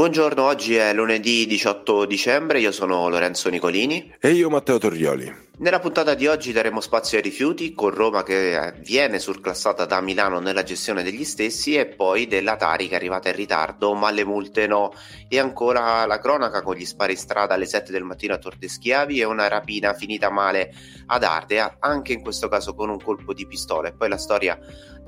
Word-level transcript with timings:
Buongiorno, 0.00 0.42
oggi 0.42 0.76
è 0.76 0.94
lunedì 0.94 1.44
18 1.46 2.06
dicembre, 2.06 2.58
io 2.58 2.72
sono 2.72 3.10
Lorenzo 3.10 3.50
Nicolini. 3.50 4.14
E 4.18 4.30
io 4.30 4.48
Matteo 4.48 4.78
Torrioli. 4.78 5.48
Nella 5.58 5.78
puntata 5.78 6.14
di 6.14 6.26
oggi 6.26 6.52
daremo 6.52 6.80
spazio 6.80 7.18
ai 7.18 7.22
rifiuti, 7.22 7.74
con 7.74 7.90
Roma 7.90 8.22
che 8.22 8.72
viene 8.78 9.18
surclassata 9.18 9.84
da 9.84 10.00
Milano 10.00 10.40
nella 10.40 10.62
gestione 10.62 11.02
degli 11.02 11.22
stessi 11.22 11.74
e 11.74 11.84
poi 11.84 12.26
della 12.26 12.56
Tari 12.56 12.88
che 12.88 12.94
è 12.94 12.96
arrivata 12.96 13.28
in 13.28 13.36
ritardo, 13.36 13.92
ma 13.92 14.10
le 14.10 14.24
multe 14.24 14.66
no. 14.66 14.90
E 15.28 15.38
ancora 15.38 16.06
la 16.06 16.18
cronaca 16.18 16.62
con 16.62 16.76
gli 16.76 16.86
spari 16.86 17.14
strada 17.14 17.52
alle 17.52 17.66
7 17.66 17.92
del 17.92 18.04
mattino 18.04 18.32
a 18.32 18.38
Tor 18.38 18.56
de 18.56 18.70
Schiavi 18.70 19.20
e 19.20 19.24
una 19.24 19.48
rapina 19.48 19.92
finita 19.92 20.30
male 20.30 20.72
ad 21.08 21.24
Ardea, 21.24 21.76
anche 21.78 22.14
in 22.14 22.22
questo 22.22 22.48
caso 22.48 22.74
con 22.74 22.88
un 22.88 22.98
colpo 22.98 23.34
di 23.34 23.46
pistola. 23.46 23.88
E 23.88 23.92
poi 23.92 24.08
la 24.08 24.16
storia 24.16 24.58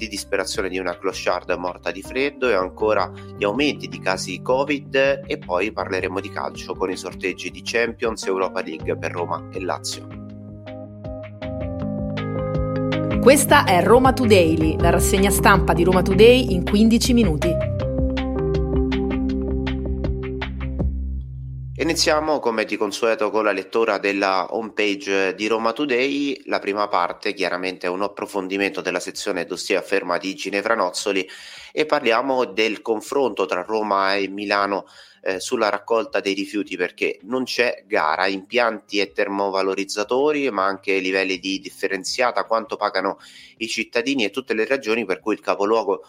di 0.03 0.09
disperazione 0.09 0.69
di 0.69 0.79
una 0.79 0.98
clochard 0.98 1.48
morta 1.53 1.93
di 1.93 2.03
freddo 2.03 2.48
e 2.48 2.55
ancora 2.55 3.09
gli 3.37 3.45
aumenti 3.45 3.87
di 3.87 4.00
casi 4.00 4.43
Covid 4.43 5.23
e 5.25 5.39
poi 5.39 5.71
parleremo 5.71 6.18
di 6.18 6.29
calcio 6.29 6.75
con 6.75 6.90
i 6.90 6.96
sorteggi 6.96 7.53
di 7.53 7.63
Champions 7.63 8.27
Europa 8.27 8.63
League 8.63 8.96
per 8.96 9.13
Roma 9.13 9.49
e 9.53 9.61
Lazio. 9.61 10.08
Questa 13.21 13.64
è 13.64 13.80
Roma 13.85 14.13
Today, 14.13 14.77
la 14.80 14.91
rassegna 14.91 15.30
stampa 15.30 15.72
di 15.72 15.85
Roma 15.85 16.03
Today 16.03 16.53
in 16.53 16.64
15 16.64 17.13
minuti. 17.13 17.71
Iniziamo 21.82 22.39
come 22.39 22.64
di 22.64 22.77
consueto 22.77 23.29
con 23.32 23.43
la 23.43 23.50
lettura 23.50 23.99
della 23.99 24.54
homepage 24.54 25.35
di 25.35 25.49
Roma 25.49 25.72
Today. 25.72 26.43
La 26.45 26.61
prima 26.61 26.86
parte 26.86 27.35
chiaramente 27.35 27.89
è 27.89 27.91
un 27.91 28.03
approfondimento 28.03 28.81
della 28.81 29.00
sezione 29.00 29.46
dossier 29.46 29.82
ferma 29.82 30.17
di 30.17 30.32
Ginevra 30.36 30.77
Nozzoli 30.77 31.29
e 31.72 31.85
parliamo 31.85 32.45
del 32.45 32.83
confronto 32.83 33.47
tra 33.47 33.62
Roma 33.62 34.14
e 34.14 34.28
Milano 34.28 34.86
eh, 35.22 35.41
sulla 35.41 35.70
raccolta 35.70 36.20
dei 36.20 36.34
rifiuti 36.34 36.77
perché 36.77 37.19
non 37.22 37.42
c'è 37.42 37.83
gara, 37.84 38.28
impianti 38.28 39.00
e 39.00 39.10
termovalorizzatori, 39.10 40.48
ma 40.53 40.64
anche 40.64 40.98
livelli 40.98 41.41
di 41.41 41.58
differenziata, 41.58 42.44
quanto 42.44 42.77
pagano 42.77 43.19
i 43.56 43.66
cittadini 43.66 44.25
e 44.25 44.30
tutte 44.30 44.55
le 44.55 44.66
ragioni 44.66 45.05
per 45.05 45.19
cui 45.19 45.34
il 45.34 45.41
capoluogo 45.41 46.05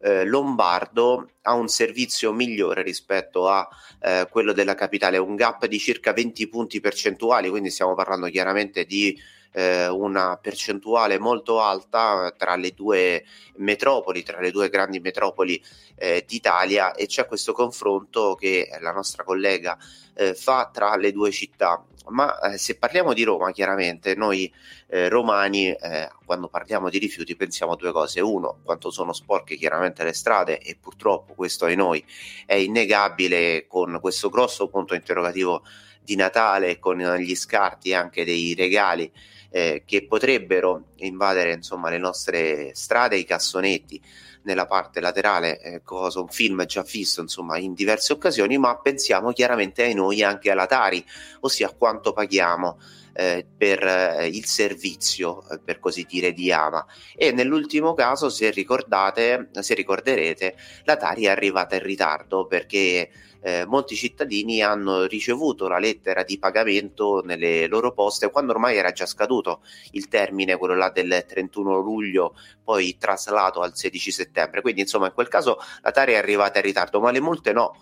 eh, 0.00 0.24
lombardo 0.24 1.30
ha 1.42 1.54
un 1.54 1.68
servizio 1.68 2.32
migliore 2.32 2.82
rispetto 2.82 3.48
a 3.48 3.68
eh, 4.00 4.28
quello 4.30 4.52
della 4.52 4.74
capitale, 4.74 5.18
un 5.18 5.34
gap 5.34 5.66
di 5.66 5.78
circa 5.78 6.12
20 6.12 6.48
punti 6.48 6.80
percentuali, 6.80 7.48
quindi 7.48 7.70
stiamo 7.70 7.94
parlando 7.94 8.28
chiaramente 8.28 8.84
di 8.84 9.18
eh, 9.52 9.88
una 9.88 10.36
percentuale 10.36 11.18
molto 11.18 11.60
alta 11.60 12.32
tra 12.36 12.56
le 12.56 12.72
due 12.72 13.24
metropoli, 13.56 14.22
tra 14.22 14.40
le 14.40 14.50
due 14.50 14.68
grandi 14.68 15.00
metropoli 15.00 15.62
eh, 15.96 16.24
d'Italia 16.26 16.94
e 16.94 17.06
c'è 17.06 17.26
questo 17.26 17.52
confronto 17.52 18.34
che 18.34 18.68
la 18.80 18.92
nostra 18.92 19.24
collega 19.24 19.76
eh, 20.14 20.34
fa 20.34 20.70
tra 20.72 20.96
le 20.96 21.12
due 21.12 21.30
città. 21.30 21.84
Ma 22.08 22.38
eh, 22.40 22.56
se 22.58 22.78
parliamo 22.78 23.12
di 23.12 23.22
Roma, 23.22 23.52
chiaramente 23.52 24.14
noi 24.14 24.50
eh, 24.86 25.10
romani, 25.10 25.68
eh, 25.70 26.08
quando 26.24 26.48
parliamo 26.48 26.88
di 26.88 26.96
rifiuti, 26.96 27.36
pensiamo 27.36 27.72
a 27.72 27.76
due 27.76 27.92
cose. 27.92 28.20
Uno, 28.20 28.60
quanto 28.64 28.90
sono 28.90 29.12
sporche 29.12 29.56
chiaramente 29.56 30.04
le 30.04 30.14
strade, 30.14 30.58
e 30.58 30.76
purtroppo 30.80 31.34
questo 31.34 31.66
ai 31.66 31.76
noi 31.76 32.02
è 32.46 32.54
innegabile 32.54 33.66
con 33.66 33.98
questo 34.00 34.30
grosso 34.30 34.68
punto 34.68 34.94
interrogativo 34.94 35.62
di 36.00 36.16
Natale, 36.16 36.78
con 36.78 36.98
gli 36.98 37.34
scarti 37.36 37.92
anche 37.92 38.24
dei 38.24 38.54
regali 38.54 39.12
eh, 39.50 39.82
che 39.86 40.06
potrebbero 40.06 40.88
invadere 40.96 41.52
insomma, 41.52 41.90
le 41.90 41.98
nostre 41.98 42.74
strade, 42.74 43.16
i 43.16 43.24
cassonetti 43.24 44.00
nella 44.42 44.66
parte 44.66 45.00
laterale, 45.00 45.60
eh, 45.60 45.82
cosa 45.82 46.20
un 46.20 46.28
film 46.28 46.64
già 46.64 46.82
visto 46.82 47.20
insomma 47.20 47.58
in 47.58 47.74
diverse 47.74 48.12
occasioni, 48.12 48.56
ma 48.58 48.78
pensiamo 48.78 49.32
chiaramente 49.32 49.82
ai 49.82 49.94
noi 49.94 50.22
anche 50.22 50.50
alla 50.50 50.66
Tari, 50.66 51.04
ossia 51.40 51.72
quanto 51.76 52.12
paghiamo 52.12 52.78
eh, 53.18 53.44
per 53.56 53.82
eh, 53.82 54.28
il 54.28 54.44
servizio, 54.44 55.42
eh, 55.50 55.58
per 55.58 55.80
così 55.80 56.06
dire, 56.08 56.32
di 56.32 56.52
Ama. 56.52 56.86
E 57.16 57.32
nell'ultimo 57.32 57.92
caso, 57.92 58.30
se 58.30 58.50
ricordate, 58.50 59.48
se 59.60 59.74
ricorderete, 59.74 60.56
la 60.84 60.96
Tari 60.96 61.24
è 61.24 61.28
arrivata 61.28 61.74
in 61.74 61.82
ritardo 61.82 62.46
perché 62.46 63.10
eh, 63.40 63.64
molti 63.66 63.96
cittadini 63.96 64.62
hanno 64.62 65.06
ricevuto 65.06 65.66
la 65.66 65.80
lettera 65.80 66.22
di 66.22 66.38
pagamento 66.38 67.20
nelle 67.24 67.66
loro 67.66 67.92
poste 67.92 68.30
quando 68.30 68.52
ormai 68.52 68.76
era 68.76 68.92
già 68.92 69.06
scaduto 69.06 69.62
il 69.92 70.06
termine, 70.06 70.56
quello 70.56 70.76
là 70.76 70.90
del 70.90 71.24
31 71.26 71.78
luglio, 71.78 72.36
poi 72.62 72.96
traslato 72.98 73.62
al 73.62 73.74
16 73.74 74.12
settembre. 74.12 74.60
Quindi, 74.60 74.82
insomma, 74.82 75.06
in 75.06 75.12
quel 75.12 75.26
caso 75.26 75.58
la 75.82 75.90
Tari 75.90 76.12
è 76.12 76.16
arrivata 76.16 76.58
in 76.58 76.64
ritardo, 76.64 77.00
ma 77.00 77.10
le 77.10 77.20
multe 77.20 77.52
no 77.52 77.74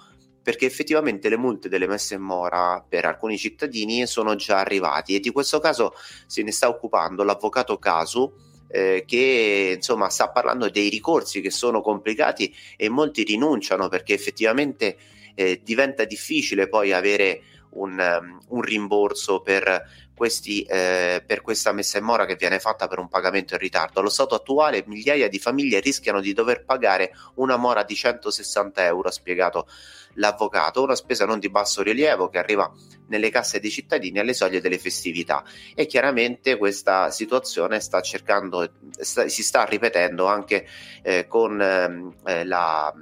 perché 0.46 0.64
effettivamente 0.64 1.28
le 1.28 1.36
multe 1.36 1.68
delle 1.68 1.88
messe 1.88 2.14
in 2.14 2.20
mora 2.20 2.80
per 2.88 3.04
alcuni 3.04 3.36
cittadini 3.36 4.06
sono 4.06 4.36
già 4.36 4.60
arrivati 4.60 5.16
e 5.16 5.18
di 5.18 5.30
questo 5.30 5.58
caso 5.58 5.92
se 6.24 6.44
ne 6.44 6.52
sta 6.52 6.68
occupando 6.68 7.24
l'avvocato 7.24 7.78
Casu 7.78 8.32
eh, 8.68 9.02
che 9.04 9.72
insomma 9.74 10.08
sta 10.08 10.30
parlando 10.30 10.70
dei 10.70 10.88
ricorsi 10.88 11.40
che 11.40 11.50
sono 11.50 11.80
complicati 11.80 12.54
e 12.76 12.88
molti 12.88 13.24
rinunciano 13.24 13.88
perché 13.88 14.14
effettivamente 14.14 14.96
eh, 15.34 15.62
diventa 15.64 16.04
difficile 16.04 16.68
poi 16.68 16.92
avere 16.92 17.42
un, 17.76 17.98
um, 17.98 18.40
un 18.48 18.60
rimborso 18.60 19.40
per, 19.40 19.84
questi, 20.16 20.62
eh, 20.62 21.22
per 21.24 21.42
questa 21.42 21.72
messa 21.72 21.98
in 21.98 22.04
mora 22.04 22.24
che 22.24 22.36
viene 22.36 22.58
fatta 22.58 22.88
per 22.88 22.98
un 22.98 23.08
pagamento 23.08 23.54
in 23.54 23.60
ritardo. 23.60 24.00
Allo 24.00 24.08
stato 24.08 24.34
attuale 24.34 24.82
migliaia 24.86 25.28
di 25.28 25.38
famiglie 25.38 25.80
rischiano 25.80 26.20
di 26.20 26.32
dover 26.32 26.64
pagare 26.64 27.12
una 27.34 27.56
mora 27.56 27.82
di 27.82 27.94
160 27.94 28.84
euro, 28.84 29.08
ha 29.08 29.12
spiegato 29.12 29.68
l'avvocato, 30.14 30.82
una 30.82 30.94
spesa 30.94 31.26
non 31.26 31.38
di 31.38 31.50
basso 31.50 31.82
rilievo 31.82 32.28
che 32.28 32.38
arriva 32.38 32.72
nelle 33.08 33.30
casse 33.30 33.60
dei 33.60 33.70
cittadini 33.70 34.18
alle 34.18 34.32
soglie 34.32 34.60
delle 34.60 34.78
festività 34.78 35.44
e 35.74 35.86
chiaramente 35.86 36.56
questa 36.56 37.10
situazione 37.10 37.80
sta 37.80 38.00
cercando, 38.00 38.68
sta, 38.90 39.28
si 39.28 39.42
sta 39.42 39.64
ripetendo 39.64 40.26
anche 40.26 40.66
eh, 41.02 41.26
con 41.26 41.60
ehm, 41.60 42.14
eh, 42.24 42.44
la, 42.44 42.92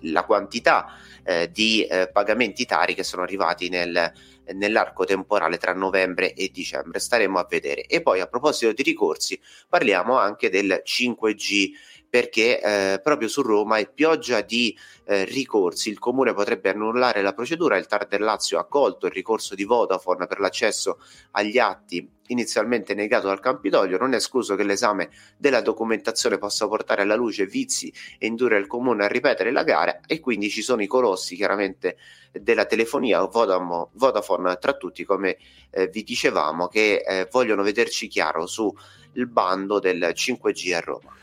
la 0.00 0.24
quantità 0.24 0.94
eh, 1.24 1.50
di 1.50 1.84
eh, 1.84 2.08
pagamenti 2.12 2.64
tari 2.64 2.94
che 2.94 3.04
sono 3.04 3.22
arrivati 3.22 3.68
nel, 3.68 4.12
nell'arco 4.54 5.04
temporale 5.04 5.58
tra 5.58 5.72
novembre 5.72 6.34
e 6.34 6.50
dicembre. 6.52 6.98
Staremo 6.98 7.38
a 7.38 7.46
vedere. 7.48 7.86
E 7.86 8.02
poi 8.02 8.20
a 8.20 8.26
proposito 8.26 8.72
di 8.72 8.82
ricorsi, 8.82 9.38
parliamo 9.68 10.18
anche 10.18 10.50
del 10.50 10.82
5G 10.84 11.70
perché 12.12 12.60
eh, 12.60 13.00
proprio 13.00 13.26
su 13.26 13.40
Roma 13.40 13.78
è 13.78 13.88
pioggia 13.90 14.42
di 14.42 14.76
eh, 15.06 15.24
ricorsi. 15.24 15.88
Il 15.88 15.98
comune 15.98 16.34
potrebbe 16.34 16.68
annullare 16.68 17.22
la 17.22 17.32
procedura. 17.32 17.78
Il 17.78 17.86
TAR 17.86 18.06
del 18.06 18.20
Lazio 18.20 18.58
ha 18.58 18.60
accolto 18.60 19.06
il 19.06 19.12
ricorso 19.12 19.54
di 19.54 19.64
Vodafone 19.64 20.26
per 20.26 20.38
l'accesso 20.38 20.98
agli 21.30 21.56
atti 21.56 22.06
inizialmente 22.26 22.92
negato 22.92 23.28
dal 23.28 23.40
Campidoglio. 23.40 23.96
Non 23.96 24.12
è 24.12 24.16
escluso 24.16 24.56
che 24.56 24.62
l'esame 24.62 25.08
della 25.38 25.62
documentazione 25.62 26.36
possa 26.36 26.68
portare 26.68 27.00
alla 27.00 27.14
luce 27.14 27.46
vizi 27.46 27.90
e 28.18 28.26
indurre 28.26 28.58
il 28.58 28.66
comune 28.66 29.06
a 29.06 29.08
ripetere 29.08 29.50
la 29.50 29.62
gara 29.62 30.00
e 30.06 30.20
quindi 30.20 30.50
ci 30.50 30.60
sono 30.60 30.82
i 30.82 30.86
colossi 30.86 31.34
chiaramente 31.34 31.96
della 32.30 32.66
telefonia 32.66 33.24
Vodafone, 33.24 33.88
Vodafone 33.92 34.58
tra 34.58 34.74
tutti 34.74 35.04
come 35.04 35.38
eh, 35.70 35.88
vi 35.88 36.02
dicevamo 36.02 36.68
che 36.68 36.96
eh, 36.96 37.26
vogliono 37.30 37.62
vederci 37.62 38.06
chiaro 38.06 38.46
sul 38.46 38.74
bando 39.28 39.78
del 39.78 40.12
5G 40.14 40.74
a 40.74 40.80
Roma. 40.80 41.20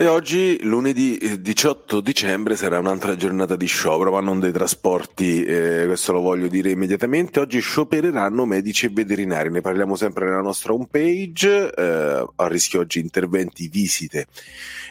E 0.00 0.06
oggi, 0.06 0.58
lunedì 0.62 1.18
18 1.42 1.98
eh, 1.98 2.02
dicembre, 2.02 2.56
sarà 2.56 2.78
un'altra 2.78 3.16
giornata 3.16 3.54
di 3.54 3.66
sciopero, 3.66 4.10
ma 4.10 4.20
non 4.20 4.40
dei 4.40 4.50
trasporti, 4.50 5.44
eh, 5.44 5.84
questo 5.84 6.12
lo 6.12 6.22
voglio 6.22 6.48
dire 6.48 6.70
immediatamente. 6.70 7.38
Oggi 7.38 7.60
sciopereranno 7.60 8.46
medici 8.46 8.86
e 8.86 8.88
veterinari, 8.88 9.50
ne 9.50 9.60
parliamo 9.60 9.96
sempre 9.96 10.24
nella 10.24 10.40
nostra 10.40 10.72
homepage, 10.72 11.74
eh, 11.74 12.26
a 12.34 12.48
rischio 12.48 12.80
oggi 12.80 12.98
interventi, 12.98 13.68
visite 13.68 14.28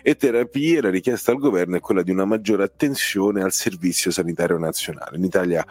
e 0.04 0.16
terapie. 0.16 0.80
La 0.80 0.92
richiesta 0.92 1.32
al 1.32 1.40
governo 1.40 1.78
è 1.78 1.80
quella 1.80 2.04
di 2.04 2.12
una 2.12 2.26
maggiore 2.26 2.62
attenzione 2.62 3.42
al 3.42 3.52
servizio 3.52 4.12
sanitario 4.12 4.60
nazionale. 4.60 5.18
In 5.18 5.24
Italia 5.24 5.66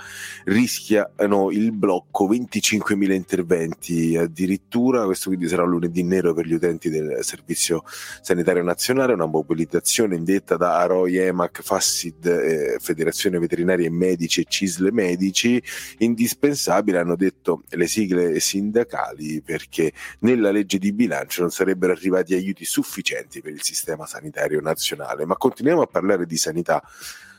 rischiano 0.46 1.52
il 1.52 1.70
blocco 1.70 2.28
25.000 2.28 3.12
interventi 3.12 4.16
addirittura, 4.16 5.04
questo 5.04 5.28
quindi 5.28 5.46
sarà 5.46 5.62
un 5.62 5.70
lunedì 5.70 6.02
nero 6.02 6.34
per 6.34 6.44
gli 6.44 6.54
utenti 6.54 6.90
del 6.90 7.18
servizio 7.20 7.84
sanitario 8.20 8.64
nazionale, 8.64 9.12
una 9.12 9.26
mobilitazione 9.28 10.16
indetta 10.16 10.56
da 10.56 10.78
Aroi, 10.78 11.16
EMAC, 11.16 11.62
Fassid, 11.62 12.26
eh, 12.26 12.76
Federazione 12.80 13.38
Veterinaria 13.38 13.86
e 13.86 13.90
Medici 13.90 14.40
e 14.40 14.46
Cisle 14.48 14.90
Medici, 14.90 15.62
indispensabile, 15.98 16.98
hanno 16.98 17.16
detto 17.16 17.62
le 17.68 17.86
sigle 17.86 18.40
sindacali, 18.40 19.40
perché 19.42 19.92
nella 20.20 20.50
legge 20.50 20.78
di 20.78 20.92
bilancio 20.92 21.42
non 21.42 21.50
sarebbero 21.50 21.92
arrivati 21.92 22.34
aiuti 22.34 22.64
sufficienti 22.64 23.40
per 23.40 23.52
il 23.52 23.62
sistema 23.62 24.06
sanitario 24.06 24.60
nazionale. 24.60 25.24
Ma 25.24 25.36
continuiamo 25.36 25.82
a 25.82 25.86
parlare 25.86 26.26
di 26.26 26.36
sanità, 26.36 26.82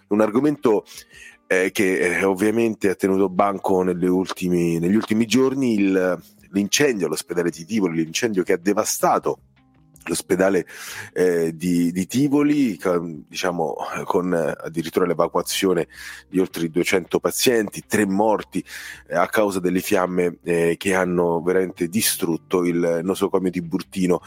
un 0.09 0.21
argomento 0.21 0.85
eh, 1.47 1.71
che 1.71 2.17
eh, 2.19 2.23
ovviamente 2.23 2.89
ha 2.89 2.95
tenuto 2.95 3.27
banco 3.29 3.77
ultimi, 3.77 4.79
negli 4.79 4.95
ultimi 4.95 5.25
giorni, 5.25 5.73
il, 5.73 6.21
l'incendio 6.51 7.07
all'ospedale 7.07 7.49
di 7.49 7.65
Tivoli, 7.65 8.03
l'incendio 8.03 8.43
che 8.43 8.53
ha 8.53 8.57
devastato 8.57 9.39
l'ospedale 10.05 10.65
eh, 11.13 11.55
di, 11.55 11.91
di, 11.91 12.07
Tivoli, 12.07 12.79
diciamo, 13.27 13.75
con 14.05 14.33
addirittura 14.33 15.05
l'evacuazione 15.05 15.87
di 16.27 16.39
oltre 16.39 16.69
200 16.69 17.19
pazienti, 17.19 17.83
tre 17.87 18.05
morti 18.05 18.63
eh, 19.07 19.15
a 19.15 19.27
causa 19.27 19.59
delle 19.59 19.81
fiamme 19.81 20.37
eh, 20.43 20.75
che 20.77 20.93
hanno 20.93 21.41
veramente 21.41 21.87
distrutto 21.87 22.63
il 22.63 23.01
nosocomio 23.03 23.51
di 23.51 23.61
Burtino. 23.61 24.21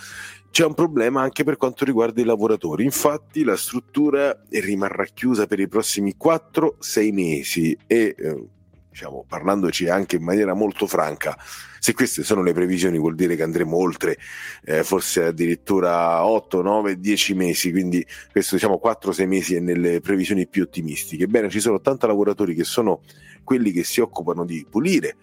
C'è 0.50 0.66
un 0.66 0.74
problema 0.74 1.22
anche 1.22 1.44
per 1.44 1.56
quanto 1.56 1.84
riguarda 1.86 2.20
i 2.20 2.24
lavoratori, 2.24 2.84
infatti 2.84 3.42
la 3.42 3.56
struttura 3.56 4.38
rimarrà 4.50 5.04
chiusa 5.04 5.46
per 5.46 5.60
i 5.60 5.66
prossimi 5.66 6.14
4-6 6.22 7.12
mesi 7.12 7.78
e 7.86 8.14
eh, 8.18 8.46
diciamo, 8.92 9.24
parlandoci 9.26 9.88
anche 9.88 10.16
in 10.16 10.22
maniera 10.22 10.52
molto 10.52 10.86
franca, 10.86 11.36
se 11.78 11.94
queste 11.94 12.22
sono 12.22 12.42
le 12.42 12.52
previsioni 12.52 12.98
vuol 12.98 13.14
dire 13.14 13.34
che 13.34 13.42
andremo 13.42 13.76
oltre, 13.76 14.18
eh, 14.64 14.84
forse 14.84 15.24
addirittura 15.24 16.24
8, 16.24 16.62
9, 16.62 17.00
10 17.00 17.34
mesi, 17.34 17.70
quindi 17.72 18.06
questo 18.30 18.54
diciamo 18.54 18.78
4-6 18.82 19.26
mesi 19.26 19.54
è 19.56 19.60
nelle 19.60 20.00
previsioni 20.00 20.46
più 20.46 20.62
ottimistiche. 20.62 21.24
Ebbene, 21.24 21.48
ci 21.48 21.58
sono 21.58 21.76
80 21.76 22.06
lavoratori 22.06 22.54
che 22.54 22.64
sono 22.64 23.00
quelli 23.42 23.72
che 23.72 23.82
si 23.82 24.00
occupano 24.00 24.44
di 24.44 24.64
pulire, 24.68 25.16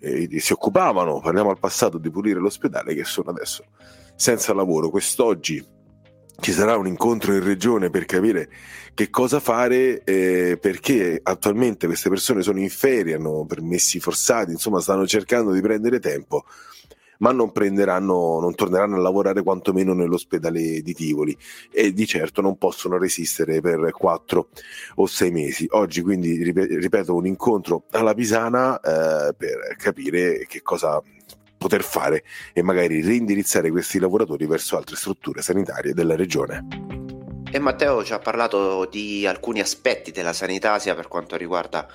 eh, 0.00 0.38
si 0.38 0.52
occupavano, 0.52 1.20
parliamo 1.20 1.50
al 1.50 1.58
passato, 1.58 1.98
di 1.98 2.10
pulire 2.10 2.38
l'ospedale, 2.38 2.94
che 2.94 3.04
sono 3.04 3.30
adesso 3.30 3.64
senza 4.14 4.54
lavoro. 4.54 4.90
Quest'oggi 4.90 5.62
ci 6.40 6.52
sarà 6.52 6.76
un 6.76 6.86
incontro 6.86 7.34
in 7.34 7.42
regione 7.42 7.90
per 7.90 8.04
capire 8.04 8.48
che 8.94 9.10
cosa 9.10 9.40
fare 9.40 10.02
eh, 10.04 10.56
perché 10.60 11.20
attualmente 11.22 11.86
queste 11.86 12.08
persone 12.08 12.42
sono 12.42 12.60
in 12.60 12.70
ferie, 12.70 13.14
hanno 13.14 13.44
permessi 13.44 14.00
forzati, 14.00 14.52
insomma 14.52 14.80
stanno 14.80 15.06
cercando 15.06 15.52
di 15.52 15.60
prendere 15.60 15.98
tempo 15.98 16.44
ma 17.18 17.32
non 17.32 17.50
prenderanno, 17.50 18.38
non 18.40 18.54
torneranno 18.54 18.96
a 18.96 19.00
lavorare 19.00 19.42
quantomeno 19.42 19.92
nell'ospedale 19.92 20.82
di 20.82 20.94
Tivoli 20.94 21.36
e 21.70 21.92
di 21.92 22.06
certo 22.06 22.40
non 22.40 22.56
possono 22.58 22.98
resistere 22.98 23.60
per 23.60 23.90
quattro 23.90 24.50
o 24.96 25.06
sei 25.06 25.30
mesi. 25.30 25.66
Oggi 25.70 26.00
quindi, 26.00 26.40
ripeto, 26.42 27.14
un 27.14 27.26
incontro 27.26 27.84
alla 27.90 28.14
Pisana 28.14 28.78
eh, 28.78 29.34
per 29.34 29.74
capire 29.76 30.46
che 30.46 30.62
cosa 30.62 31.02
poter 31.58 31.82
fare 31.82 32.24
e 32.52 32.62
magari 32.62 33.02
reindirizzare 33.02 33.70
questi 33.70 33.98
lavoratori 33.98 34.46
verso 34.46 34.76
altre 34.76 34.96
strutture 34.96 35.42
sanitarie 35.42 35.92
della 35.92 36.16
regione. 36.16 36.66
E 37.50 37.58
Matteo 37.58 38.04
ci 38.04 38.12
ha 38.12 38.18
parlato 38.18 38.86
di 38.90 39.26
alcuni 39.26 39.60
aspetti 39.60 40.10
della 40.10 40.32
sanità 40.32 40.78
sia 40.78 40.94
per 40.94 41.08
quanto 41.08 41.36
riguarda 41.36 41.86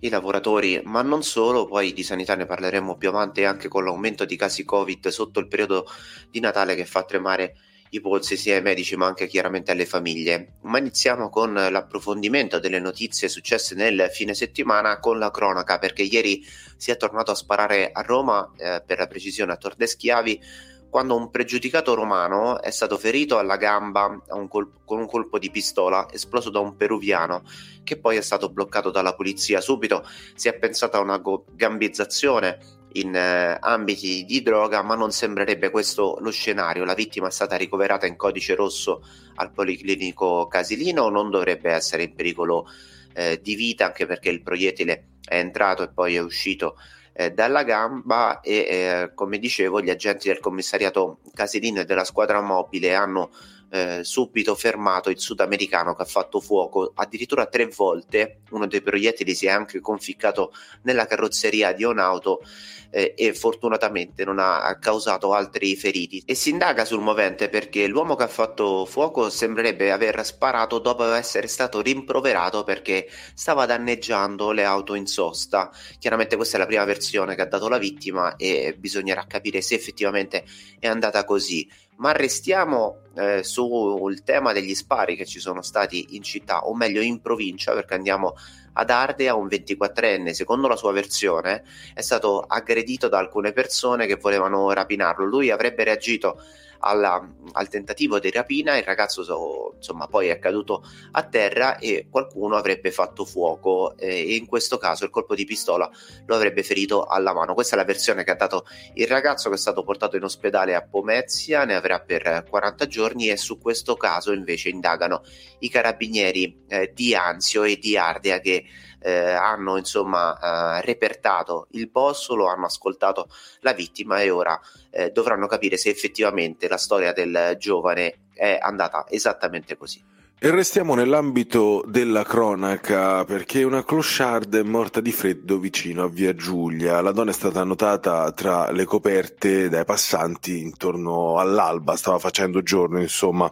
i 0.00 0.08
lavoratori, 0.08 0.80
ma 0.84 1.02
non 1.02 1.22
solo, 1.22 1.66
poi 1.66 1.92
di 1.92 2.02
sanità 2.02 2.34
ne 2.34 2.46
parleremo 2.46 2.96
più 2.96 3.08
avanti 3.08 3.44
anche 3.44 3.68
con 3.68 3.84
l'aumento 3.84 4.24
di 4.24 4.36
casi 4.36 4.64
Covid 4.64 5.08
sotto 5.08 5.38
il 5.38 5.48
periodo 5.48 5.86
di 6.30 6.40
Natale 6.40 6.74
che 6.74 6.86
fa 6.86 7.04
tremare 7.04 7.54
i 7.94 8.00
polsi 8.00 8.38
sia 8.38 8.56
ai 8.56 8.62
medici 8.62 8.96
ma 8.96 9.06
anche 9.06 9.26
chiaramente 9.26 9.70
alle 9.70 9.84
famiglie. 9.84 10.54
Ma 10.62 10.78
iniziamo 10.78 11.28
con 11.28 11.52
l'approfondimento 11.52 12.58
delle 12.58 12.78
notizie 12.78 13.28
successe 13.28 13.74
nel 13.74 14.08
fine 14.10 14.34
settimana 14.34 14.98
con 14.98 15.18
la 15.18 15.30
cronaca 15.30 15.78
perché 15.78 16.02
ieri 16.02 16.42
si 16.76 16.90
è 16.90 16.96
tornato 16.96 17.32
a 17.32 17.34
sparare 17.34 17.90
a 17.92 18.00
Roma, 18.00 18.50
eh, 18.56 18.82
per 18.84 18.98
la 18.98 19.06
precisione 19.06 19.52
a 19.52 19.56
Tor 19.56 19.74
Schiavi, 19.78 20.40
quando 20.88 21.16
un 21.16 21.30
pregiudicato 21.30 21.94
romano 21.94 22.62
è 22.62 22.70
stato 22.70 22.96
ferito 22.96 23.38
alla 23.38 23.56
gamba 23.56 24.22
un 24.28 24.48
colpo, 24.48 24.80
con 24.84 24.98
un 24.98 25.06
colpo 25.06 25.38
di 25.38 25.50
pistola 25.50 26.06
esploso 26.10 26.50
da 26.50 26.60
un 26.60 26.76
peruviano 26.76 27.42
che 27.82 27.98
poi 27.98 28.16
è 28.16 28.22
stato 28.22 28.50
bloccato 28.50 28.90
dalla 28.90 29.14
polizia. 29.14 29.60
Subito 29.60 30.06
si 30.34 30.48
è 30.48 30.54
pensato 30.54 30.96
a 30.96 31.00
una 31.00 31.20
gambizzazione 31.54 32.80
in 32.94 33.14
eh, 33.14 33.56
ambiti 33.60 34.24
di 34.24 34.42
droga, 34.42 34.82
ma 34.82 34.94
non 34.94 35.10
sembrerebbe 35.10 35.70
questo 35.70 36.18
lo 36.20 36.30
scenario. 36.30 36.84
La 36.84 36.94
vittima 36.94 37.28
è 37.28 37.30
stata 37.30 37.56
ricoverata 37.56 38.06
in 38.06 38.16
codice 38.16 38.54
rosso 38.54 39.04
al 39.36 39.52
Policlinico 39.52 40.46
Casilino, 40.46 41.08
non 41.08 41.30
dovrebbe 41.30 41.70
essere 41.70 42.04
in 42.04 42.14
pericolo 42.14 42.66
eh, 43.14 43.40
di 43.42 43.54
vita, 43.54 43.86
anche 43.86 44.06
perché 44.06 44.30
il 44.30 44.42
proiettile 44.42 45.08
è 45.24 45.36
entrato 45.36 45.82
e 45.82 45.88
poi 45.88 46.16
è 46.16 46.20
uscito 46.20 46.76
eh, 47.12 47.30
dalla 47.32 47.62
gamba 47.62 48.40
e 48.40 48.54
eh, 48.54 49.10
come 49.14 49.38
dicevo 49.38 49.80
gli 49.80 49.90
agenti 49.90 50.28
del 50.28 50.40
commissariato 50.40 51.20
Casilino 51.34 51.80
e 51.80 51.84
della 51.84 52.04
squadra 52.04 52.40
mobile 52.40 52.94
hanno 52.94 53.30
eh, 53.72 54.04
subito 54.04 54.54
fermato 54.54 55.08
il 55.08 55.18
sudamericano 55.18 55.94
che 55.94 56.02
ha 56.02 56.06
fatto 56.06 56.40
fuoco 56.40 56.92
addirittura 56.94 57.46
tre 57.46 57.66
volte. 57.66 58.40
Uno 58.50 58.66
dei 58.66 58.82
proiettili 58.82 59.34
si 59.34 59.46
è 59.46 59.50
anche 59.50 59.80
conficcato 59.80 60.52
nella 60.82 61.06
carrozzeria 61.06 61.72
di 61.72 61.82
un'auto 61.82 62.42
eh, 62.90 63.14
e 63.16 63.32
fortunatamente 63.32 64.24
non 64.24 64.38
ha 64.38 64.76
causato 64.78 65.32
altri 65.32 65.74
feriti. 65.74 66.22
E 66.26 66.34
si 66.34 66.50
indaga 66.50 66.84
sul 66.84 67.00
movente 67.00 67.48
perché 67.48 67.86
l'uomo 67.86 68.14
che 68.14 68.24
ha 68.24 68.28
fatto 68.28 68.84
fuoco 68.84 69.30
sembrerebbe 69.30 69.90
aver 69.90 70.22
sparato 70.24 70.78
dopo 70.78 71.10
essere 71.10 71.46
stato 71.46 71.80
rimproverato 71.80 72.64
perché 72.64 73.08
stava 73.32 73.64
danneggiando 73.64 74.52
le 74.52 74.64
auto 74.64 74.94
in 74.94 75.06
sosta. 75.06 75.70
Chiaramente 75.98 76.36
questa 76.36 76.56
è 76.56 76.60
la 76.60 76.66
prima 76.66 76.84
versione 76.84 77.34
che 77.34 77.40
ha 77.40 77.46
dato 77.46 77.68
la 77.68 77.78
vittima 77.78 78.36
e 78.36 78.76
bisognerà 78.78 79.24
capire 79.26 79.62
se 79.62 79.74
effettivamente 79.74 80.44
è 80.78 80.88
andata 80.88 81.24
così 81.24 81.66
ma 82.02 82.10
restiamo 82.10 83.02
eh, 83.14 83.44
sul 83.44 84.24
tema 84.24 84.52
degli 84.52 84.74
spari 84.74 85.14
che 85.14 85.24
ci 85.24 85.38
sono 85.38 85.62
stati 85.62 86.16
in 86.16 86.22
città, 86.22 86.66
o 86.66 86.74
meglio 86.74 87.00
in 87.00 87.20
provincia, 87.20 87.74
perché 87.74 87.94
andiamo 87.94 88.34
ad 88.72 88.90
Ardea, 88.90 89.36
un 89.36 89.46
24enne, 89.46 90.30
secondo 90.30 90.66
la 90.66 90.74
sua 90.74 90.90
versione, 90.90 91.62
è 91.94 92.00
stato 92.00 92.40
aggredito 92.40 93.06
da 93.06 93.18
alcune 93.18 93.52
persone 93.52 94.06
che 94.06 94.16
volevano 94.16 94.72
rapinarlo. 94.72 95.24
Lui 95.24 95.50
avrebbe 95.50 95.84
reagito 95.84 96.42
alla, 96.84 97.26
al 97.52 97.68
tentativo 97.68 98.18
di 98.18 98.30
rapina, 98.30 98.76
il 98.76 98.82
ragazzo 98.82 99.74
insomma 99.76 100.06
poi 100.08 100.28
è 100.28 100.38
caduto 100.38 100.84
a 101.12 101.22
terra 101.22 101.78
e 101.78 102.06
qualcuno 102.10 102.56
avrebbe 102.56 102.90
fatto 102.90 103.24
fuoco 103.24 103.96
eh, 103.96 104.08
e 104.08 104.34
in 104.34 104.46
questo 104.46 104.78
caso 104.78 105.04
il 105.04 105.10
colpo 105.10 105.34
di 105.34 105.44
pistola 105.44 105.88
lo 106.26 106.34
avrebbe 106.34 106.62
ferito 106.62 107.04
alla 107.04 107.32
mano. 107.32 107.54
Questa 107.54 107.74
è 107.74 107.78
la 107.78 107.84
versione 107.84 108.24
che 108.24 108.32
ha 108.32 108.36
dato 108.36 108.66
il 108.94 109.06
ragazzo 109.06 109.48
che 109.48 109.54
è 109.54 109.58
stato 109.58 109.84
portato 109.84 110.16
in 110.16 110.24
ospedale 110.24 110.74
a 110.74 110.82
Pomezia, 110.82 111.64
ne 111.64 111.74
avrà 111.74 112.00
per 112.00 112.44
40 112.48 112.86
giorni 112.86 113.28
e 113.28 113.36
su 113.36 113.58
questo 113.58 113.96
caso 113.96 114.32
invece 114.32 114.68
indagano 114.68 115.22
i 115.60 115.68
carabinieri 115.68 116.64
eh, 116.68 116.92
di 116.94 117.14
Anzio 117.14 117.62
e 117.62 117.78
di 117.78 117.96
Ardea 117.96 118.40
che 118.40 118.64
eh, 119.02 119.32
hanno 119.32 119.76
insomma 119.76 120.78
eh, 120.78 120.82
repertato 120.82 121.66
il 121.72 121.88
boss, 121.88 122.30
lo 122.30 122.46
hanno 122.46 122.66
ascoltato 122.66 123.28
la 123.60 123.72
vittima 123.72 124.20
e 124.20 124.30
ora 124.30 124.58
eh, 124.90 125.10
dovranno 125.10 125.46
capire 125.46 125.76
se 125.76 125.90
effettivamente 125.90 126.68
la 126.68 126.78
storia 126.78 127.12
del 127.12 127.56
giovane 127.58 128.28
è 128.34 128.58
andata 128.60 129.06
esattamente 129.08 129.76
così. 129.76 130.10
E 130.44 130.50
restiamo 130.50 130.96
nell'ambito 130.96 131.84
della 131.86 132.24
cronaca 132.24 133.24
perché 133.24 133.62
una 133.62 133.84
clochard 133.84 134.56
è 134.56 134.62
morta 134.64 135.00
di 135.00 135.12
freddo 135.12 135.58
vicino 135.58 136.02
a 136.02 136.08
Via 136.08 136.34
Giulia. 136.34 137.00
La 137.00 137.12
donna 137.12 137.30
è 137.30 137.32
stata 137.32 137.62
notata 137.62 138.32
tra 138.32 138.72
le 138.72 138.84
coperte 138.84 139.68
dai 139.68 139.84
passanti 139.84 140.58
intorno 140.58 141.38
all'alba, 141.38 141.94
stava 141.94 142.18
facendo 142.18 142.60
giorno 142.60 143.00
insomma. 143.00 143.48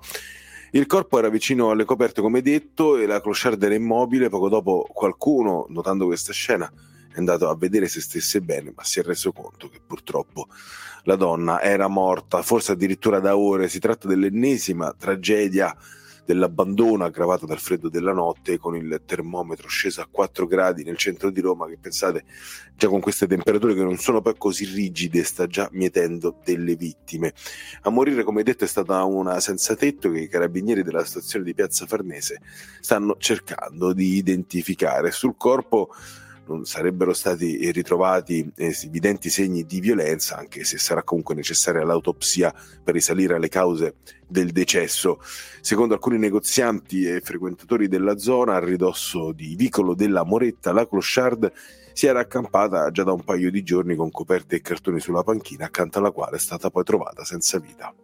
Il 0.72 0.86
corpo 0.86 1.18
era 1.18 1.28
vicino 1.28 1.70
alle 1.70 1.84
coperte, 1.84 2.20
come 2.20 2.42
detto, 2.42 2.96
e 2.96 3.06
la 3.06 3.20
clochard 3.20 3.60
era 3.62 3.74
immobile. 3.74 4.28
Poco 4.28 4.48
dopo 4.48 4.86
qualcuno, 4.92 5.66
notando 5.68 6.06
questa 6.06 6.32
scena, 6.32 6.70
è 7.12 7.18
andato 7.18 7.48
a 7.48 7.56
vedere 7.56 7.88
se 7.88 8.00
stesse 8.00 8.40
bene, 8.40 8.72
ma 8.74 8.84
si 8.84 9.00
è 9.00 9.02
reso 9.02 9.32
conto 9.32 9.68
che 9.68 9.80
purtroppo 9.84 10.46
la 11.04 11.16
donna 11.16 11.60
era 11.60 11.88
morta, 11.88 12.42
forse 12.42 12.72
addirittura 12.72 13.18
da 13.18 13.36
ore. 13.36 13.68
Si 13.68 13.80
tratta 13.80 14.06
dell'ennesima 14.06 14.94
tragedia 14.96 15.76
dell'abbandono 16.30 17.04
aggravato 17.04 17.44
dal 17.44 17.58
freddo 17.58 17.88
della 17.88 18.12
notte 18.12 18.56
con 18.56 18.76
il 18.76 19.02
termometro 19.04 19.66
sceso 19.66 20.00
a 20.00 20.06
4 20.08 20.46
gradi 20.46 20.84
nel 20.84 20.96
centro 20.96 21.30
di 21.30 21.40
Roma 21.40 21.66
che 21.66 21.76
pensate 21.76 22.22
già 22.76 22.86
con 22.86 23.00
queste 23.00 23.26
temperature 23.26 23.74
che 23.74 23.82
non 23.82 23.96
sono 23.96 24.20
poi 24.20 24.34
così 24.38 24.64
rigide 24.64 25.24
sta 25.24 25.48
già 25.48 25.68
mietendo 25.72 26.36
delle 26.44 26.76
vittime. 26.76 27.32
A 27.82 27.90
morire 27.90 28.22
come 28.22 28.44
detto 28.44 28.62
è 28.62 28.68
stata 28.68 29.02
una 29.02 29.40
senza 29.40 29.74
tetto 29.74 30.08
che 30.10 30.20
i 30.20 30.28
carabinieri 30.28 30.84
della 30.84 31.04
stazione 31.04 31.44
di 31.44 31.52
Piazza 31.52 31.86
Farnese 31.86 32.40
stanno 32.80 33.16
cercando 33.18 33.92
di 33.92 34.14
identificare. 34.14 35.10
Sul 35.10 35.34
corpo 35.36 35.88
non 36.46 36.64
sarebbero 36.64 37.12
stati 37.12 37.70
ritrovati 37.70 38.50
evidenti 38.56 39.30
segni 39.30 39.64
di 39.64 39.80
violenza, 39.80 40.36
anche 40.36 40.64
se 40.64 40.78
sarà 40.78 41.02
comunque 41.02 41.34
necessaria 41.34 41.84
l'autopsia 41.84 42.52
per 42.82 42.94
risalire 42.94 43.34
alle 43.34 43.48
cause 43.48 43.96
del 44.26 44.50
decesso. 44.50 45.20
Secondo 45.60 45.94
alcuni 45.94 46.18
negozianti 46.18 47.04
e 47.04 47.20
frequentatori 47.20 47.88
della 47.88 48.18
zona, 48.18 48.56
a 48.56 48.64
ridosso 48.64 49.32
di 49.32 49.54
Vicolo 49.54 49.94
della 49.94 50.24
Moretta, 50.24 50.72
la 50.72 50.86
clochard 50.86 51.52
si 51.92 52.06
era 52.06 52.20
accampata 52.20 52.90
già 52.90 53.04
da 53.04 53.12
un 53.12 53.22
paio 53.22 53.50
di 53.50 53.62
giorni 53.62 53.94
con 53.94 54.10
coperte 54.10 54.56
e 54.56 54.60
cartoni 54.60 55.00
sulla 55.00 55.22
panchina, 55.22 55.66
accanto 55.66 55.98
alla 55.98 56.10
quale 56.10 56.36
è 56.36 56.40
stata 56.40 56.70
poi 56.70 56.84
trovata 56.84 57.24
senza 57.24 57.58
vita. 57.58 57.94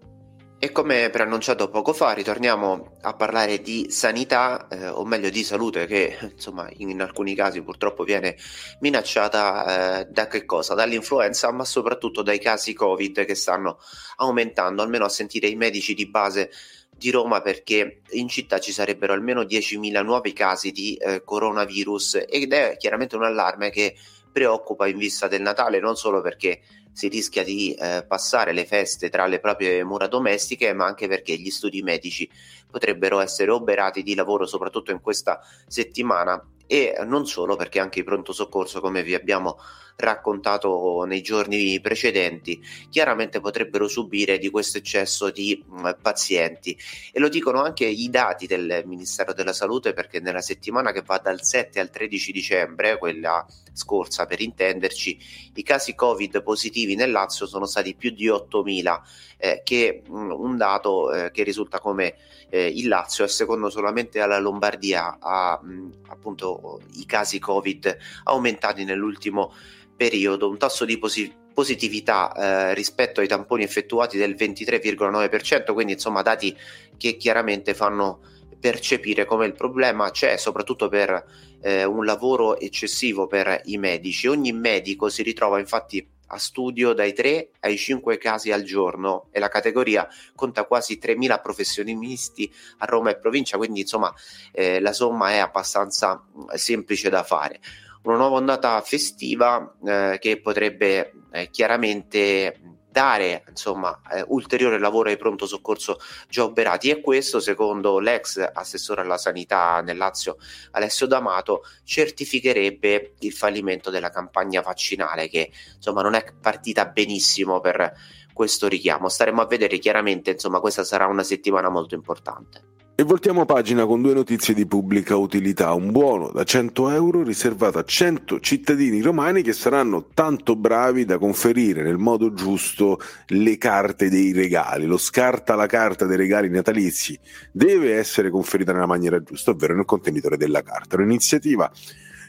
E 0.67 0.73
come 0.73 1.11
preannunciato 1.11 1.71
poco 1.71 1.93
fa, 1.93 2.11
ritorniamo 2.11 2.97
a 3.03 3.15
parlare 3.15 3.63
di 3.63 3.87
sanità, 3.89 4.67
eh, 4.67 4.89
o 4.89 5.05
meglio 5.05 5.31
di 5.31 5.45
salute, 5.45 5.87
che 5.87 6.19
insomma 6.21 6.69
in 6.79 7.01
alcuni 7.01 7.37
casi 7.37 7.63
purtroppo 7.63 8.03
viene 8.03 8.35
minacciata 8.81 10.01
eh, 10.01 10.07
da 10.07 10.27
che 10.27 10.45
cosa? 10.45 10.75
Dall'influenza, 10.75 11.53
ma 11.53 11.65
soprattutto 11.65 12.23
dai 12.23 12.41
casi 12.41 12.75
Covid 12.75 13.25
che 13.25 13.37
stanno 13.37 13.79
aumentando, 14.17 14.83
almeno 14.83 15.05
a 15.05 15.09
sentire 15.09 15.47
i 15.47 15.55
medici 15.55 15.95
di 15.95 16.09
base 16.09 16.51
di 16.91 17.11
Roma 17.11 17.43
perché 17.43 18.01
in 18.11 18.27
città 18.27 18.59
ci 18.59 18.73
sarebbero 18.73 19.13
almeno 19.13 19.43
10.000 19.43 20.03
nuovi 20.03 20.33
casi 20.33 20.73
di 20.73 20.97
eh, 20.97 21.23
coronavirus 21.23 22.25
ed 22.29 22.53
è 22.53 22.77
chiaramente 22.77 23.15
un 23.15 23.23
allarme 23.23 23.71
che 23.71 23.95
preoccupa 24.37 24.87
in 24.87 24.99
vista 24.99 25.29
del 25.29 25.41
Natale, 25.41 25.81
non 25.81 25.97
solo 25.97 26.21
perché 26.21 26.61
si 26.93 27.09
rischia 27.09 27.43
di 27.43 27.73
eh, 27.73 28.05
passare 28.07 28.53
le 28.53 28.67
feste 28.67 29.09
tra 29.09 29.25
le 29.25 29.41
proprie 29.41 29.83
mura 29.83 30.09
domestiche, 30.09 30.75
ma 30.75 30.85
anche 30.85 31.09
perché 31.09 31.37
gli 31.37 31.49
studi 31.49 31.81
medici 31.81 32.29
potrebbero 32.71 33.21
essere 33.21 33.51
oberati 33.51 34.03
di 34.03 34.15
lavoro, 34.15 34.45
soprattutto 34.45 34.91
in 34.91 35.01
questa 35.01 35.41
settimana, 35.67 36.39
e 36.67 36.95
non 37.07 37.27
solo 37.27 37.57
perché 37.57 37.81
anche 37.81 38.01
i 38.01 38.05
pronto 38.05 38.35
soccorso, 38.35 38.83
come 38.83 39.03
vi 39.03 39.15
abbiamo 39.15 39.57
raccontato 39.97 41.05
nei 41.05 41.23
giorni 41.23 41.81
precedenti, 41.81 42.63
chiaramente 42.91 43.41
potrebbero 43.41 43.89
subire 43.89 44.39
di 44.39 44.51
questo 44.51 44.79
eccesso 44.79 45.31
di 45.31 45.63
mh, 45.67 45.97
pazienti. 46.03 46.77
E 47.13 47.19
lo 47.19 47.29
dicono 47.29 47.63
anche 47.63 47.87
i 47.87 48.09
dati 48.11 48.47
del 48.47 48.83
Ministero 48.87 49.33
della 49.33 49.53
Salute 49.53 49.93
perché 49.95 50.21
nella 50.21 50.43
settimana 50.43 50.93
che 50.93 51.03
va 51.03 51.19
dal 51.19 51.43
7 51.43 51.81
al 51.81 51.91
13 51.91 52.33
dicembre, 52.33 52.99
quella 52.99 53.45
scorsa 53.73 54.27
per 54.27 54.41
intenderci, 54.41 55.19
i 55.55 55.63
casi 55.63 55.95
Covid 55.95 56.43
positivi 56.43 56.95
nel 56.95 57.11
Lazio 57.11 57.47
sono 57.47 57.67
stati 57.67 57.95
più 57.95 58.11
di 58.11 58.29
8.000, 58.29 59.01
eh, 59.39 59.63
che 59.65 60.03
mh, 60.07 60.15
un 60.15 60.57
dato 60.57 61.13
eh, 61.13 61.31
che 61.31 61.43
risulta 61.43 61.81
come 61.81 62.15
eh, 62.49 62.67
il 62.67 62.89
Lazio 62.89 63.25
è 63.25 63.29
secondo 63.29 63.71
solamente 63.71 64.21
alla 64.21 64.39
Lombardia 64.39 65.19
ha 65.21 65.59
mh, 65.61 65.91
appunto 66.09 66.81
i 66.95 67.07
casi 67.07 67.39
Covid 67.39 67.97
aumentati 68.25 68.85
nell'ultimo 68.85 69.53
periodo, 69.97 70.49
un 70.49 70.59
tasso 70.59 70.85
di 70.85 70.99
posi- 70.99 71.33
positività 71.53 72.33
eh, 72.33 72.75
rispetto 72.75 73.21
ai 73.21 73.27
tamponi 73.27 73.63
effettuati 73.63 74.19
del 74.19 74.35
23,9%, 74.35 75.73
quindi 75.73 75.95
insomma 75.95 76.23
dati 76.23 76.57
che 76.97 77.17
chiaramente 77.17 77.75
fanno 77.75 78.21
percepire 78.61 79.25
come 79.25 79.47
il 79.47 79.55
problema 79.55 80.11
c'è 80.11 80.37
soprattutto 80.37 80.89
per 80.89 81.25
eh, 81.61 81.85
un 81.85 82.05
lavoro 82.05 82.59
eccessivo 82.59 83.27
per 83.27 83.63
i 83.65 83.79
medici. 83.79 84.27
Ogni 84.27 84.53
medico 84.53 85.09
si 85.09 85.23
ritrova 85.23 85.59
infatti 85.59 86.07
a 86.29 86.39
studio 86.39 86.93
dai 86.93 87.13
3 87.13 87.51
ai 87.61 87.77
5 87.77 88.19
casi 88.19 88.51
al 88.51 88.63
giorno 88.63 89.29
e 89.31 89.39
la 89.39 89.49
categoria 89.49 90.09
conta 90.35 90.65
quasi 90.65 90.99
3.000 91.01 91.41
professionisti 91.41 92.53
a 92.79 92.85
Roma 92.87 93.11
e 93.11 93.19
provincia, 93.19 93.57
quindi 93.57 93.81
insomma 93.81 94.13
eh, 94.53 94.81
la 94.81 94.93
somma 94.93 95.31
è 95.31 95.39
abbastanza 95.39 96.17
mm, 96.17 96.49
semplice 96.55 97.09
da 97.09 97.23
fare 97.23 97.61
una 98.09 98.19
nuova 98.19 98.37
ondata 98.37 98.81
festiva 98.83 99.77
eh, 99.85 100.19
che 100.21 100.41
potrebbe 100.41 101.13
eh, 101.33 101.51
chiaramente 101.51 102.61
dare 102.97 103.45
insomma 103.51 104.01
eh, 104.11 104.25
ulteriore 104.29 104.79
lavoro 104.79 105.11
ai 105.11 105.19
pronto 105.19 105.47
soccorso 105.47 105.99
già 106.29 106.45
operati. 106.45 106.89
E 106.89 107.01
questo 107.01 107.41
secondo 107.41 107.99
l'ex 107.99 108.43
assessore 108.55 109.03
alla 109.03 109.19
sanità 109.19 109.83
nel 109.83 109.99
Lazio 109.99 110.37
Alessio 110.71 111.07
D'Amato 111.07 111.63
certificherebbe 111.85 113.15
il 113.19 113.33
fallimento 113.33 113.91
della 113.91 114.09
campagna 114.09 114.63
vaccinale 114.63 115.29
che 115.29 115.51
insomma 115.75 116.01
non 116.01 116.15
è 116.15 116.25
partita 116.41 116.87
benissimo 116.87 117.61
per 117.61 117.93
questo 118.33 118.67
richiamo. 118.67 119.09
Staremo 119.09 119.43
a 119.43 119.47
vedere 119.47 119.79
chiaramente 119.79 120.31
insomma 120.31 120.61
questa 120.61 120.85
sarà 120.85 121.07
una 121.07 121.23
settimana 121.23 121.69
molto 121.69 121.95
importante 121.95 122.75
e 122.99 123.03
voltiamo 123.03 123.45
pagina 123.45 123.85
con 123.85 124.01
due 124.01 124.15
notizie 124.15 124.55
di 124.55 124.65
pubblica 124.65 125.17
utilità. 125.17 125.75
Un 125.75 125.91
buono 125.91 126.31
da 126.31 126.45
100 126.45 126.89
euro 126.89 127.23
riservato 127.23 127.77
a 127.77 127.85
100 127.85 128.41
cittadini 128.41 129.03
romani 129.03 129.43
che 129.43 129.53
saranno 129.53 130.07
tanto 130.15 130.57
bravi 130.57 131.05
da 131.05 131.19
conferire 131.19 131.83
nel 131.83 131.99
modo 131.99 132.33
giusto 132.33 132.99
le 133.27 133.59
carte 133.59 134.09
dei 134.09 134.33
regali. 134.33 134.87
Lo 134.87 134.97
scarta 134.97 135.55
la 135.55 135.67
carta 135.67 136.07
dei 136.07 136.17
regali 136.17 136.49
natalizi 136.49 137.21
deve 137.53 137.97
essere 137.97 138.31
conferita 138.31 138.73
nella 138.73 138.87
maniera 138.87 139.23
giusta, 139.23 139.51
ovvero 139.51 139.75
nel 139.75 139.85
contenitore 139.85 140.39
della 140.39 140.63
carta. 140.63 140.97
Un'iniziativa 140.97 141.71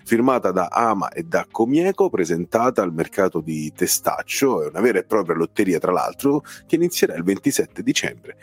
firmata 0.08 0.52
da 0.52 0.70
Ama 0.72 1.10
e 1.10 1.24
da 1.24 1.46
Comieco, 1.52 2.10
presentata 2.10 2.82
al 2.82 2.94
mercato 2.94 3.42
di 3.42 3.74
Testaccio, 3.76 4.64
è 4.64 4.70
una 4.70 4.80
vera 4.80 5.00
e 5.00 5.04
propria 5.04 5.36
lotteria 5.36 5.80
tra 5.80 5.92
l'altro, 5.92 6.44
che 6.66 6.76
inizierà 6.76 7.14
il 7.16 7.24
27 7.24 7.84
dicembre 7.84 8.38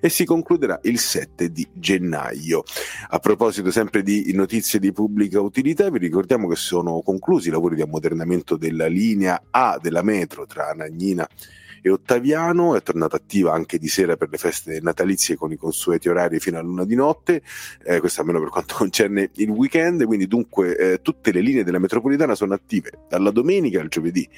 e 0.00 0.08
si 0.08 0.24
concluderà 0.24 0.80
il 0.84 0.98
7 0.98 1.50
di 1.50 1.68
gennaio. 1.74 2.62
A 3.10 3.18
proposito 3.18 3.70
sempre 3.70 4.02
di 4.02 4.32
notizie 4.32 4.78
di 4.78 4.92
pubblica 4.92 5.42
utilità, 5.42 5.90
vi 5.90 5.98
ricordiamo 5.98 6.48
che 6.48 6.56
sono 6.56 7.02
conclusi 7.02 7.48
i 7.48 7.52
lavori 7.52 7.74
di 7.74 7.82
ammodernamento 7.82 8.56
della 8.56 8.86
linea 8.86 9.42
A 9.50 9.78
della 9.78 10.02
metro 10.02 10.46
tra 10.46 10.70
Anagnina 10.70 11.28
e 11.28 11.28
e 11.82 11.90
Ottaviano 11.90 12.76
è 12.76 12.82
tornata 12.82 13.16
attiva 13.16 13.52
anche 13.52 13.78
di 13.78 13.88
sera 13.88 14.16
per 14.16 14.28
le 14.30 14.38
feste 14.38 14.80
natalizie 14.80 15.36
con 15.36 15.52
i 15.52 15.56
consueti 15.56 16.08
orari 16.08 16.40
fino 16.40 16.58
a 16.58 16.62
luna 16.62 16.84
di 16.84 16.94
notte, 16.94 17.42
eh, 17.84 18.00
questo 18.00 18.20
almeno 18.20 18.40
per 18.40 18.48
quanto 18.48 18.74
concerne 18.78 19.30
il 19.34 19.48
weekend, 19.50 20.04
quindi 20.04 20.26
dunque 20.26 20.76
eh, 20.76 21.02
tutte 21.02 21.32
le 21.32 21.40
linee 21.40 21.64
della 21.64 21.78
metropolitana 21.78 22.34
sono 22.34 22.54
attive 22.54 23.04
dalla 23.08 23.30
domenica 23.30 23.80
al 23.80 23.88
giovedì 23.88 24.28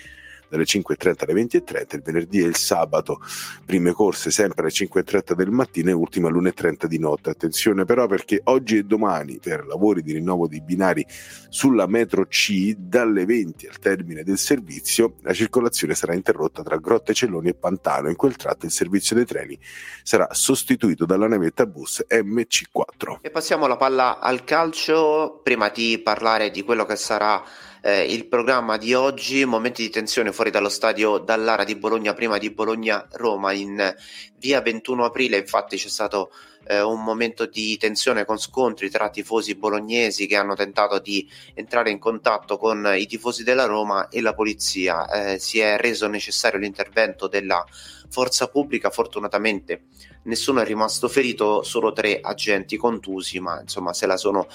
dalle 0.52 0.64
5.30 0.64 1.30
alle 1.30 1.42
20.30, 1.44 1.96
il 1.96 2.02
venerdì 2.02 2.40
e 2.40 2.46
il 2.46 2.56
sabato 2.56 3.20
prime 3.64 3.92
corse 3.92 4.30
sempre 4.30 4.60
alle 4.60 4.70
5.30 4.70 5.32
del 5.32 5.50
mattino 5.50 5.88
e 5.88 5.94
ultima 5.94 6.28
alle 6.28 6.52
1.30 6.52 6.84
di 6.84 6.98
notte. 6.98 7.30
Attenzione 7.30 7.86
però 7.86 8.06
perché 8.06 8.42
oggi 8.44 8.76
e 8.76 8.82
domani 8.82 9.38
per 9.38 9.64
lavori 9.64 10.02
di 10.02 10.12
rinnovo 10.12 10.46
dei 10.46 10.60
binari 10.60 11.06
sulla 11.48 11.86
metro 11.86 12.26
C 12.26 12.74
dalle 12.76 13.24
20 13.24 13.66
al 13.66 13.78
termine 13.78 14.24
del 14.24 14.36
servizio 14.36 15.14
la 15.22 15.32
circolazione 15.32 15.94
sarà 15.94 16.12
interrotta 16.12 16.62
tra 16.62 16.76
Grotte 16.76 17.14
Celloni 17.14 17.48
e 17.48 17.54
Pantano. 17.54 18.10
In 18.10 18.16
quel 18.16 18.36
tratto 18.36 18.66
il 18.66 18.72
servizio 18.72 19.16
dei 19.16 19.24
treni 19.24 19.58
sarà 20.02 20.28
sostituito 20.32 21.06
dalla 21.06 21.28
navetta 21.28 21.64
bus 21.64 22.04
MC4. 22.10 23.20
E 23.22 23.30
passiamo 23.30 23.66
la 23.66 23.78
palla 23.78 24.18
al 24.18 24.44
calcio 24.44 25.40
prima 25.42 25.70
di 25.70 25.98
parlare 25.98 26.50
di 26.50 26.62
quello 26.62 26.84
che 26.84 26.96
sarà 26.96 27.42
eh, 27.82 28.04
il 28.04 28.26
programma 28.26 28.76
di 28.76 28.94
oggi, 28.94 29.44
momenti 29.44 29.82
di 29.82 29.90
tensione 29.90 30.32
fuori 30.32 30.50
dallo 30.50 30.68
stadio 30.68 31.18
Dallara 31.18 31.64
di 31.64 31.74
Bologna, 31.74 32.14
prima 32.14 32.38
di 32.38 32.50
Bologna-Roma 32.50 33.52
in 33.52 33.94
via 34.42 34.60
21 34.60 35.04
aprile, 35.04 35.36
infatti 35.38 35.76
c'è 35.76 35.88
stato 35.88 36.32
eh, 36.64 36.80
un 36.80 37.04
momento 37.04 37.46
di 37.46 37.76
tensione 37.76 38.24
con 38.24 38.38
scontri 38.38 38.90
tra 38.90 39.08
tifosi 39.08 39.54
bolognesi 39.54 40.26
che 40.26 40.34
hanno 40.34 40.56
tentato 40.56 40.98
di 40.98 41.30
entrare 41.54 41.90
in 41.90 42.00
contatto 42.00 42.58
con 42.58 42.92
i 42.96 43.06
tifosi 43.06 43.44
della 43.44 43.66
Roma 43.66 44.08
e 44.08 44.20
la 44.20 44.34
polizia. 44.34 45.08
Eh, 45.08 45.38
si 45.38 45.60
è 45.60 45.76
reso 45.76 46.08
necessario 46.08 46.58
l'intervento 46.58 47.28
della 47.28 47.64
forza 48.10 48.48
pubblica, 48.48 48.90
fortunatamente 48.90 49.84
nessuno 50.24 50.60
è 50.60 50.64
rimasto 50.64 51.08
ferito, 51.08 51.62
solo 51.62 51.92
tre 51.92 52.20
agenti 52.20 52.76
contusi, 52.76 53.40
ma 53.40 53.60
insomma 53.60 53.92
se 53.92 54.06
la 54.06 54.16
sono 54.16 54.46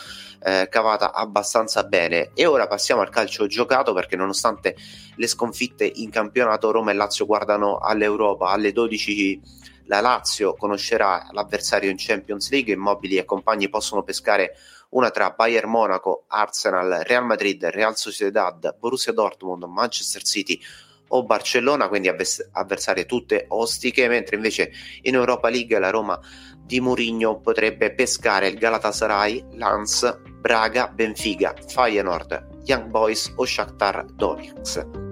eh, 0.43 0.67
cavata 0.69 1.13
abbastanza 1.13 1.83
bene. 1.83 2.31
E 2.33 2.45
ora 2.45 2.67
passiamo 2.67 3.01
al 3.01 3.09
calcio 3.09 3.47
giocato 3.47 3.93
perché 3.93 4.15
nonostante 4.15 4.75
le 5.15 5.27
sconfitte 5.27 5.89
in 5.95 6.09
campionato 6.09 6.71
Roma 6.71 6.91
e 6.91 6.93
Lazio 6.93 7.25
guardano 7.25 7.77
all'Europa 7.77 8.49
alle 8.49 8.71
12 8.71 9.41
la 9.87 10.01
Lazio 10.01 10.53
conoscerà 10.53 11.27
l'avversario 11.31 11.89
in 11.89 11.97
Champions 11.97 12.49
League, 12.51 12.73
Immobili 12.73 13.17
e 13.17 13.25
compagni 13.25 13.69
possono 13.69 14.03
pescare 14.03 14.55
una 14.89 15.09
tra 15.09 15.31
Bayern 15.31 15.69
Monaco, 15.69 16.25
Arsenal, 16.27 17.01
Real 17.03 17.25
Madrid, 17.25 17.65
Real 17.65 17.97
Sociedad, 17.97 18.75
Borussia 18.77 19.11
Dortmund, 19.11 19.63
Manchester 19.63 20.23
City 20.23 20.59
o 21.09 21.23
Barcellona, 21.23 21.87
quindi 21.87 22.09
avvers- 22.09 22.49
avversarie 22.51 23.05
tutte 23.05 23.45
ostiche, 23.49 24.07
mentre 24.07 24.35
invece 24.35 24.71
in 25.03 25.15
Europa 25.15 25.49
League 25.49 25.77
la 25.79 25.89
Roma 25.89 26.19
di 26.61 26.81
Mourinho 26.81 27.39
potrebbe 27.39 27.93
pescare 27.93 28.49
il 28.49 28.57
Galatasaray, 28.57 29.45
Lens, 29.53 30.19
Braga, 30.39 30.87
Benfica, 30.89 31.53
Feyenoord, 31.65 32.63
Young 32.65 32.89
Boys 32.89 33.31
o 33.35 33.45
Shakhtar 33.45 34.05
Donetsk. 34.05 35.06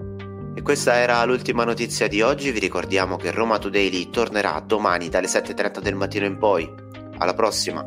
E 0.58 0.62
questa 0.62 0.96
era 0.96 1.22
l'ultima 1.26 1.66
notizia 1.66 2.08
di 2.08 2.22
oggi, 2.22 2.52
vi 2.52 2.60
ricordiamo 2.60 3.18
che 3.18 3.30
Roma 3.30 3.58
Today 3.58 4.10
tornerà 4.10 4.64
domani 4.66 5.10
dalle 5.10 5.28
7.30 5.28 5.82
del 5.82 5.96
mattino 5.96 6.26
in 6.26 6.38
poi. 6.38 6.72
Alla 7.18 7.34
prossima! 7.34 7.86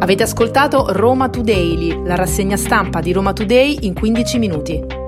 Avete 0.00 0.24
ascoltato 0.24 0.86
Roma 0.92 1.28
Today, 1.28 2.04
la 2.04 2.16
rassegna 2.16 2.56
stampa 2.56 3.00
di 3.00 3.12
Roma 3.12 3.32
Today 3.32 3.78
in 3.82 3.94
15 3.94 4.38
minuti. 4.38 5.05